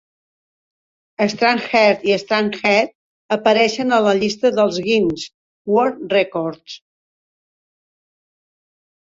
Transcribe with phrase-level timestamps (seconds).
[1.33, 2.89] "scraunched" i "strengthed"
[3.37, 5.27] apareixen a la llista dels "Guinness
[5.75, 6.79] World Records".